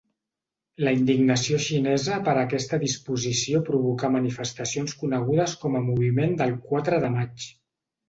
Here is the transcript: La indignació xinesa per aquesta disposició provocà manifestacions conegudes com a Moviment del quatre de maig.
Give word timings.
La 0.85 0.93
indignació 0.99 1.59
xinesa 1.65 2.17
per 2.29 2.35
aquesta 2.45 2.81
disposició 2.85 3.63
provocà 3.69 4.11
manifestacions 4.17 4.99
conegudes 5.05 5.57
com 5.67 5.81
a 5.83 5.87
Moviment 5.93 6.39
del 6.45 6.61
quatre 6.69 7.05
de 7.09 7.17
maig. 7.21 7.51